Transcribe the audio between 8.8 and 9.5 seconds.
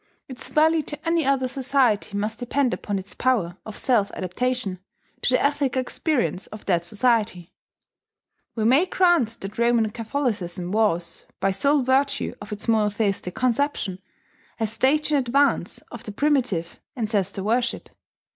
grant